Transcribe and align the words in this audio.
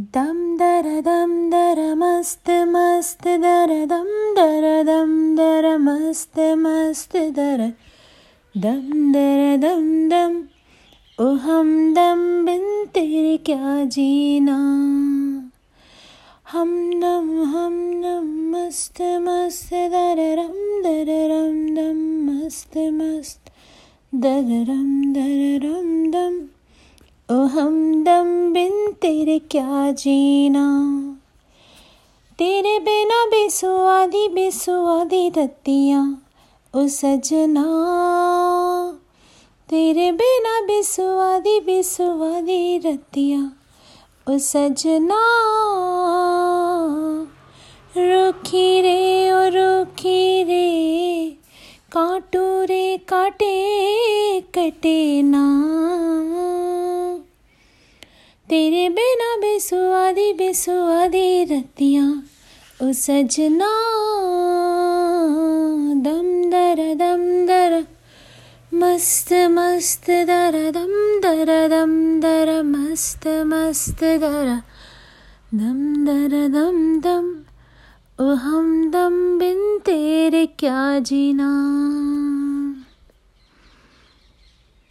दम 0.00 0.56
दर 0.56 1.00
दम 1.00 1.50
दर 1.50 1.94
मस्त 1.94 2.50
मस्त 2.50 3.24
दर 3.24 3.86
दम 3.86 4.06
दर 4.34 4.82
दम 4.84 5.36
दर 5.36 5.76
मस्त 5.76 6.38
मस्त 6.38 7.16
दर 7.16 7.72
दम 8.56 9.12
दर 9.12 9.56
दम 9.56 10.08
दम 10.08 10.42
ओ 11.24 11.34
हम 11.34 11.94
दम 11.94 12.44
बिन 12.44 12.86
तेरे 12.86 13.36
क्या 13.36 13.84
जीना? 13.84 14.56
हम 16.52 17.00
दम 17.00 17.42
हम 17.42 18.02
दम 18.02 18.50
मस्त 18.50 19.02
मस्त 19.02 19.68
दर 19.72 20.38
रम 20.38 20.82
दर 20.82 21.12
रम 21.30 21.74
दम 21.74 22.00
मस्त 22.30 22.78
मस्त 22.78 23.52
दर 24.14 24.64
रम 24.68 25.12
दर 25.12 25.66
रम 25.66 26.10
दम 26.10 26.40
ओ 27.32 27.34
हमदम 27.34 28.52
बिन 28.52 28.92
तेरे 28.92 29.38
क्या 29.38 29.92
जीना? 29.92 30.64
तेरे 32.38 32.78
बिना 32.78 33.26
बेसुआदी 33.26 34.28
बेसुआदी 34.28 35.28
रतियाँ 35.28 36.26
ओ 36.74 36.86
सजना। 36.86 37.64
तेरे 39.68 40.12
बिना 40.12 40.60
बेसुआदी 40.60 41.60
बेसुआदी 41.60 42.78
रतियाँ 42.78 43.56
ओ 44.30 44.38
सजना। 44.38 45.22
रुखी 47.96 48.80
रे, 48.80 49.32
ओ 49.32 49.40
रुखी 49.48 50.44
रे, 50.44 51.30
काटू 51.96 52.64
रे 52.64 52.96
काटे 52.96 53.60
कटे 54.40 55.22
ना। 55.22 55.62
तेरे 58.52 58.88
बिना 58.88 59.36
बेसुआदी 59.36 60.32
बेसुआदी 60.32 61.44
रतियाँ 61.44 62.08
ओ 62.82 62.92
सजना 62.92 63.70
दम 66.04 66.26
दर 66.50 66.82
दम 66.94 67.22
दर, 67.46 67.76
मस्त 68.74 69.32
मस्त 69.52 70.10
दर, 70.28 70.58
दम 70.70 70.92
दर 71.20 71.52
दम 71.68 71.94
दर, 72.20 72.52
मस्त 72.62 73.26
मस्त 73.46 74.04
दर, 74.04 74.52
दम 75.54 75.80
दर 76.04 76.36
दम 76.48 77.00
दम 77.00 77.32
ओ 78.20 78.34
हम 78.34 78.90
दम 78.90 79.38
बिन 79.38 79.78
तेरे 79.78 80.46
क्या 80.46 80.98
जीना। 80.98 81.50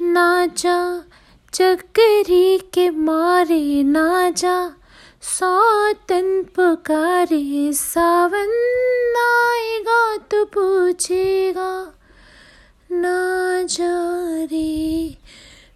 नाचा 0.00 0.78
चक्करी 1.54 2.58
के 2.74 2.88
मारे 2.90 3.82
ना 3.82 4.30
जा, 4.30 4.56
सौतन 5.22 6.26
पुकारे 6.56 7.72
सावन 7.72 8.50
आएगा 9.18 10.16
तो 10.30 10.44
पूछेगा, 10.44 11.70
ना 12.90 13.62
जा 13.70 13.92
रे। 14.52 15.16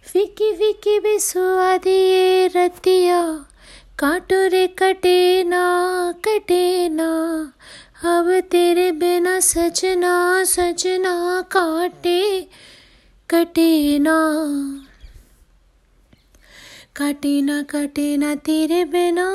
फिकी 0.03 0.51
फिकी 0.57 0.99
बेसुआदी 0.99 1.89
ये 1.91 2.47
रतिया, 2.47 3.21
काटो 3.99 4.41
रे 4.47 4.65
कटे 4.79 5.43
ना 5.43 5.63
कटे 6.25 6.89
ना। 6.89 7.09
अब 8.09 8.39
तेरे 8.51 8.91
बिना 8.91 9.39
सजना 9.39 10.43
सजना 10.43 11.15
काटे, 11.51 12.21
कटे 13.29 13.99
ना। 13.99 14.19
काटे 16.99 17.41
ना 17.41 17.61
काटे 17.61 18.17
ना 18.17 18.35
तेरे 18.35 18.85
बिना 18.85 19.25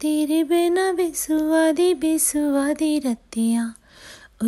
तेरे 0.00 0.44
बिना 0.44 0.92
बेसुआदी 0.92 1.94
बेसुआदी 1.94 2.98
रतियाँ 2.98 3.74
ओ 4.42 4.46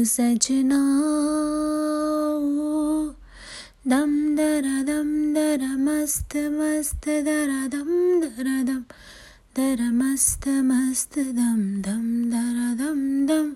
दम 3.89 4.37
दरा 4.37 4.83
दम 4.83 5.35
दरा 5.35 5.77
मस्त 5.77 6.37
मस्त 6.37 7.09
दरा 7.09 7.67
दम 7.67 8.21
दरा 8.21 8.63
दम, 8.63 8.85
दरा 9.57 9.91
मस्त 9.91 10.49
मस्त 10.49 11.19
दम 11.19 11.83
दम 11.83 12.31
दरा 12.31 12.75
दम 12.75 13.27
दम। 13.27 13.53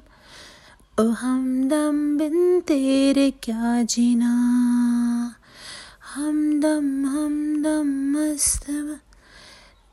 ओ 1.05 1.11
हम 1.11 1.69
दम 1.69 2.19
बिन 2.19 2.61
तेरे 2.61 3.31
क्या 3.31 3.83
जीना। 3.83 4.90
हमदम 6.15 6.87
हमदम 7.07 7.91
मस्त 8.13 8.65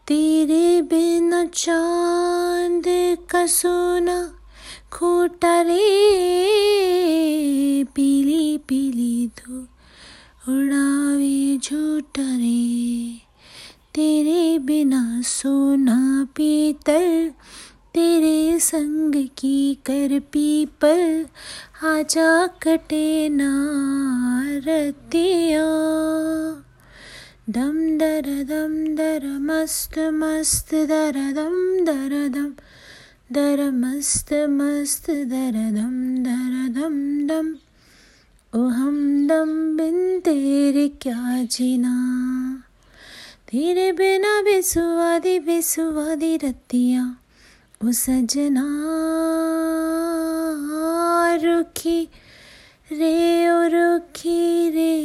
तेरे 0.07 0.81
बिना 0.81 1.45
चाँद 1.45 2.83
का 3.31 3.45
सोना 3.45 4.15
खोटा 4.91 5.61
रे, 5.61 5.83
पीली 7.95 8.57
पीली 8.57 9.27
धू 9.27 9.59
उड़ावे 10.53 11.57
झूठा 11.57 12.29
रे। 12.37 13.21
तेरे 13.95 14.59
बिना 14.59 15.21
सोना 15.21 15.99
पीतल 16.35 17.31
तेरे 17.97 18.59
संग 18.59 19.27
की 19.37 19.75
कर 19.75 20.19
पीपल 20.19 21.25
आजा 21.83 22.47
कटे 22.47 23.29
ना 23.29 23.51
रतिया। 24.45 25.63
दम 27.49 27.97
दर 27.97 28.43
दम 28.43 28.95
दर 28.95 29.25
मस्त 29.25 29.99
मस्त 29.99 30.75
दर 30.75 31.11
दम 31.11 31.85
दर 31.85 32.29
दम, 32.29 32.53
दर 33.31 33.71
मस्त 33.71 34.33
मस्त 34.33 35.09
दर 35.09 35.51
दम 35.51 36.23
दर 36.23 36.81
दम 36.81 37.27
दम। 37.27 37.55
ओ 38.59 38.67
हम 38.67 39.27
दम 39.27 39.77
बिन 39.77 40.19
तेरे 40.19 40.87
क्या 40.87 41.43
जीना? 41.43 41.95
तेरे 43.51 43.91
बिना 43.91 44.41
बेसुआदी 44.41 45.39
बेसुआदी 45.39 46.37
रतियाँ। 46.37 47.23
ओ 47.85 47.91
सजना 47.91 48.61
रुखी 51.43 52.07
रे 52.91 53.49
ओ 53.49 53.61
रुखी 53.63 54.69
रे, 54.69 54.95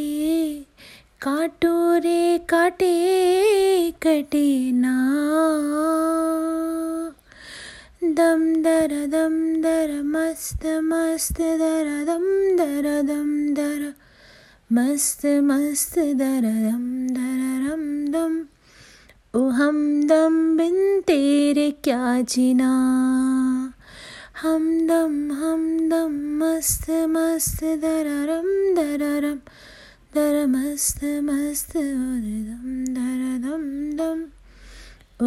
काटो 1.20 1.98
रे, 1.98 2.38
काटे 2.38 2.94
कटे 4.02 4.72
ना 4.72 4.94
दम 8.16 8.62
दर 8.62 8.94
दम 9.06 9.36
दर, 9.62 9.92
मस्त 10.02 10.66
मस्त 10.66 11.40
दर, 11.40 11.92
दम 12.06 12.24
दर 12.56 13.02
दम 13.02 13.54
दर, 13.54 13.92
मस्त 14.72 15.26
मस्त 15.26 15.98
दर, 15.98 16.40
दम 16.40 17.06
दर, 17.10 17.68
रम 17.68 17.84
दम। 18.12 18.51
ओ 19.36 19.48
हम 19.48 20.06
दम 20.06 20.56
बिन 20.56 21.00
तेरे 21.00 21.70
क्या 21.70 22.22
जीना? 22.22 22.70
हम 24.42 24.86
दम 24.86 25.32
हम 25.32 25.88
दम 25.88 26.12
मस्त 26.38 26.90
मस्त, 26.90 27.64
दररम 27.64 28.74
दररम 28.74 29.36
दर 30.14 30.46
मस्त 30.46 31.04
मस्त 31.04 31.76
दम 31.76 32.84
दर 32.84 33.38
दम। 33.38 33.96
दम 33.96 34.24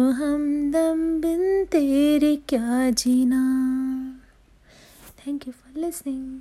ओ 0.00 0.10
हम 0.10 0.70
दम 0.70 1.20
बिन 1.20 1.64
तेरे 1.64 2.36
क्या 2.36 2.90
जीना? 2.90 3.42
Thank 5.18 5.48
you 5.48 5.52
for 5.52 5.84
listening 5.84 6.40